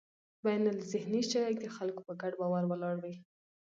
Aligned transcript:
بینالذهني 0.43 1.21
شی 1.31 1.45
د 1.63 1.65
خلکو 1.75 2.01
په 2.07 2.13
ګډ 2.21 2.33
باور 2.41 2.63
ولاړ 2.67 2.95
وي. 3.03 3.15